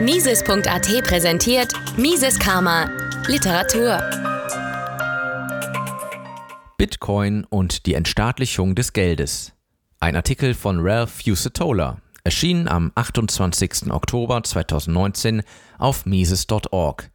[0.00, 2.88] Mises.at präsentiert Mises Karma
[3.26, 4.00] Literatur.
[6.78, 9.52] Bitcoin und die Entstaatlichung des Geldes.
[9.98, 13.90] Ein Artikel von Ralph Fusatola, erschienen am 28.
[13.90, 15.42] Oktober 2019
[15.76, 17.10] auf Mises.org.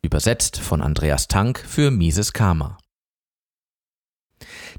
[0.00, 2.78] Übersetzt von Andreas Tank für Mises Karma.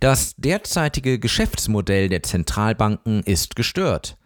[0.00, 4.16] Das derzeitige Geschäftsmodell der Zentralbanken ist gestört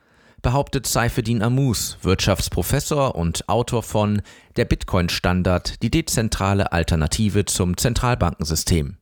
[0.44, 4.22] behauptet Saifeddin Amus, Wirtschaftsprofessor und Autor von
[4.56, 8.98] Der Bitcoin-Standard, die dezentrale Alternative zum Zentralbankensystem.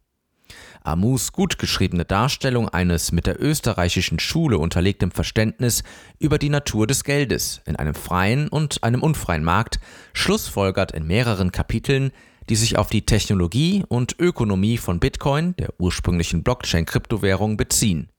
[0.85, 5.83] Amus gut geschriebene Darstellung eines mit der österreichischen Schule unterlegtem Verständnis
[6.19, 9.81] über die Natur des Geldes in einem freien und einem unfreien Markt
[10.13, 12.13] schlussfolgert in mehreren Kapiteln,
[12.49, 18.12] die sich auf die Technologie und Ökonomie von Bitcoin, der ursprünglichen Blockchain-Kryptowährung, beziehen.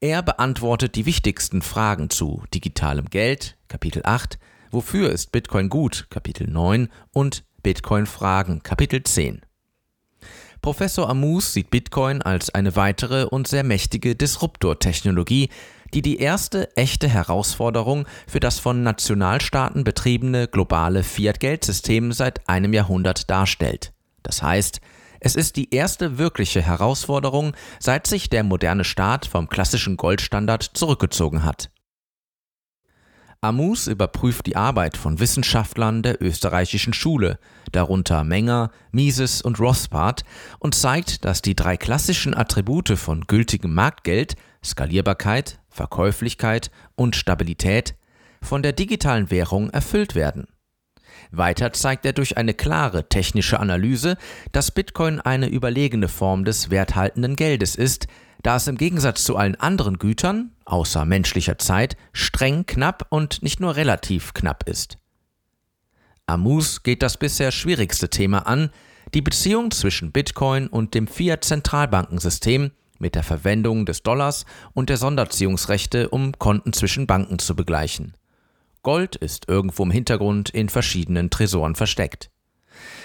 [0.00, 4.38] Er beantwortet die wichtigsten Fragen zu digitalem Geld, Kapitel 8,
[4.70, 9.42] Wofür ist Bitcoin gut, Kapitel 9 und Bitcoin-Fragen, Kapitel 10.
[10.62, 15.50] Professor Amus sieht Bitcoin als eine weitere und sehr mächtige Disruptor-Technologie,
[15.92, 23.30] die die erste echte Herausforderung für das von Nationalstaaten betriebene globale Fiat-Geldsystem seit einem Jahrhundert
[23.30, 23.92] darstellt.
[24.24, 24.80] Das heißt,
[25.24, 31.44] es ist die erste wirkliche Herausforderung, seit sich der moderne Staat vom klassischen Goldstandard zurückgezogen
[31.44, 31.70] hat.
[33.40, 37.38] Amus überprüft die Arbeit von Wissenschaftlern der österreichischen Schule,
[37.72, 40.24] darunter Menger, Mises und Rothbard,
[40.58, 47.96] und zeigt, dass die drei klassischen Attribute von gültigem Marktgeld Skalierbarkeit, Verkäuflichkeit und Stabilität
[48.42, 50.48] von der digitalen Währung erfüllt werden.
[51.30, 54.16] Weiter zeigt er durch eine klare technische Analyse,
[54.52, 58.06] dass Bitcoin eine überlegene Form des werthaltenden Geldes ist,
[58.42, 63.58] da es im Gegensatz zu allen anderen Gütern, außer menschlicher Zeit, streng knapp und nicht
[63.58, 64.98] nur relativ knapp ist.
[66.26, 68.70] Amus geht das bisher schwierigste Thema an,
[69.12, 76.08] die Beziehung zwischen Bitcoin und dem Fiat-Zentralbankensystem mit der Verwendung des Dollars und der Sonderziehungsrechte,
[76.08, 78.14] um Konten zwischen Banken zu begleichen.
[78.84, 82.30] Gold ist irgendwo im Hintergrund in verschiedenen Tresoren versteckt.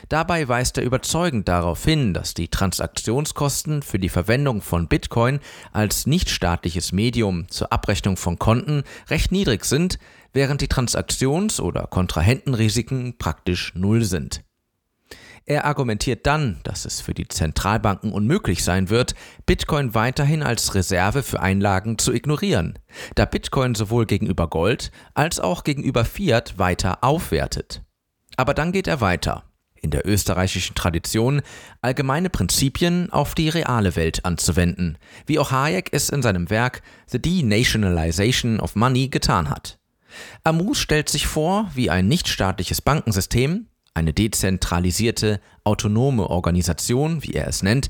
[0.09, 5.39] Dabei weist er überzeugend darauf hin, dass die Transaktionskosten für die Verwendung von Bitcoin
[5.71, 9.99] als nichtstaatliches Medium zur Abrechnung von Konten recht niedrig sind,
[10.33, 14.43] während die Transaktions- oder Kontrahentenrisiken praktisch null sind.
[15.49, 19.15] Er argumentiert dann, dass es für die Zentralbanken unmöglich sein wird,
[19.47, 22.77] Bitcoin weiterhin als Reserve für Einlagen zu ignorieren,
[23.15, 27.81] da Bitcoin sowohl gegenüber Gold als auch gegenüber Fiat weiter aufwertet.
[28.37, 29.43] Aber dann geht er weiter,
[29.73, 31.41] in der österreichischen Tradition
[31.81, 37.19] allgemeine Prinzipien auf die reale Welt anzuwenden, wie auch Hayek es in seinem Werk The
[37.19, 39.79] Denationalization of Money getan hat.
[40.43, 47.63] Amus stellt sich vor, wie ein nichtstaatliches Bankensystem, eine dezentralisierte, autonome Organisation, wie er es
[47.63, 47.89] nennt,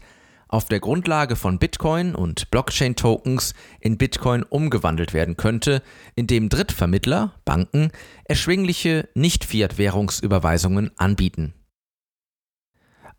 [0.50, 5.84] auf der Grundlage von Bitcoin und Blockchain-Tokens in Bitcoin umgewandelt werden könnte,
[6.16, 7.92] indem Drittvermittler, Banken,
[8.26, 11.54] erschwingliche Nicht-Fiat-Währungsüberweisungen anbieten.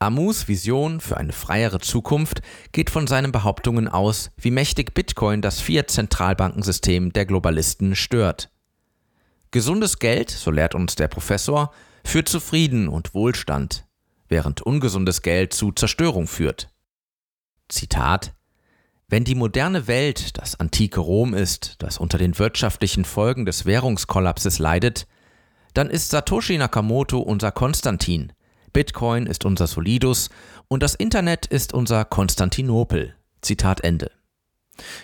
[0.01, 2.41] Amus Vision für eine freiere Zukunft
[2.73, 8.51] geht von seinen Behauptungen aus, wie mächtig Bitcoin das Fiat-Zentralbankensystem der Globalisten stört.
[9.51, 11.73] Gesundes Geld, so lehrt uns der Professor,
[12.05, 13.87] führt zu Frieden und Wohlstand,
[14.29, 16.69] während ungesundes Geld zu Zerstörung führt.
[17.69, 18.35] Zitat
[19.09, 24.59] Wenn die moderne Welt das antike Rom ist, das unter den wirtschaftlichen Folgen des Währungskollapses
[24.59, 25.07] leidet,
[25.75, 28.33] dann ist Satoshi Nakamoto unser Konstantin,
[28.73, 30.31] Bitcoin ist unser Solidus
[30.69, 33.15] und das Internet ist unser Konstantinopel.
[33.43, 34.11] Zitat Ende.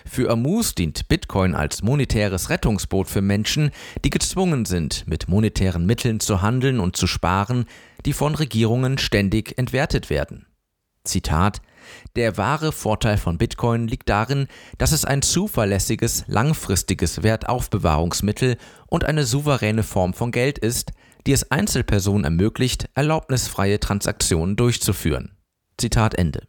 [0.09, 3.71] Für Amus dient Bitcoin als monetäres Rettungsboot für Menschen,
[4.03, 7.65] die gezwungen sind, mit monetären Mitteln zu handeln und zu sparen,
[8.05, 10.45] die von Regierungen ständig entwertet werden.
[11.07, 11.61] Zitat
[12.15, 18.57] Der wahre Vorteil von Bitcoin liegt darin, dass es ein zuverlässiges, langfristiges Wertaufbewahrungsmittel
[18.87, 20.91] und eine souveräne Form von Geld ist,
[21.25, 25.37] die es Einzelpersonen ermöglicht, erlaubnisfreie Transaktionen durchzuführen.
[25.77, 26.47] Zitat Ende.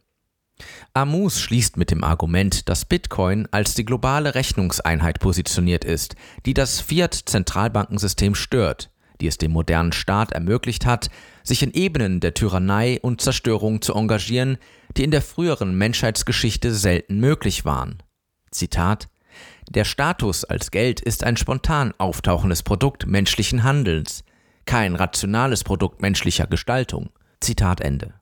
[0.93, 6.15] Amus schließt mit dem Argument, dass Bitcoin als die globale Rechnungseinheit positioniert ist,
[6.45, 8.89] die das Fiat-Zentralbankensystem stört,
[9.21, 11.09] die es dem modernen Staat ermöglicht hat,
[11.43, 14.57] sich in Ebenen der Tyrannei und Zerstörung zu engagieren,
[14.97, 18.01] die in der früheren Menschheitsgeschichte selten möglich waren.
[18.51, 19.07] Zitat
[19.69, 24.23] Der Status als Geld ist ein spontan auftauchendes Produkt menschlichen Handelns,
[24.65, 27.09] kein rationales Produkt menschlicher Gestaltung.
[27.39, 28.18] Zitat Ende.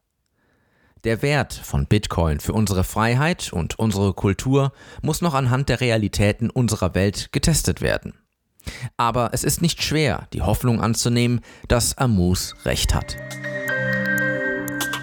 [1.07, 6.49] Der Wert von Bitcoin für unsere Freiheit und unsere Kultur muss noch anhand der Realitäten
[6.49, 8.15] unserer Welt getestet werden.
[8.97, 11.39] Aber es ist nicht schwer, die Hoffnung anzunehmen,
[11.69, 13.15] dass Amus recht hat.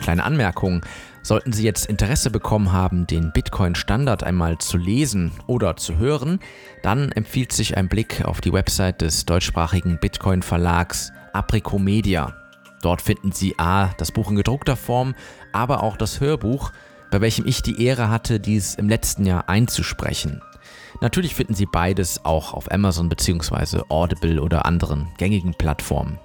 [0.02, 0.84] Kleine Anmerkung.
[1.22, 6.38] Sollten Sie jetzt Interesse bekommen haben, den Bitcoin-Standard einmal zu lesen oder zu hören,
[6.82, 12.43] dann empfiehlt sich ein Blick auf die Website des deutschsprachigen Bitcoin-Verlags Apricomedia.
[12.84, 15.14] Dort finden Sie A, das Buch in gedruckter Form,
[15.52, 16.70] aber auch das Hörbuch,
[17.10, 20.42] bei welchem ich die Ehre hatte, dies im letzten Jahr einzusprechen.
[21.00, 23.84] Natürlich finden Sie beides auch auf Amazon bzw.
[23.88, 26.18] Audible oder anderen gängigen Plattformen.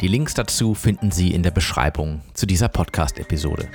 [0.00, 3.68] Die Links dazu finden Sie in der Beschreibung zu dieser Podcast-Episode.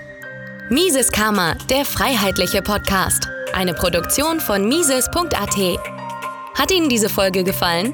[0.72, 3.28] Mises Karma, der freiheitliche Podcast.
[3.54, 5.80] Eine Produktion von Mises.at.
[6.58, 7.94] Hat Ihnen diese Folge gefallen?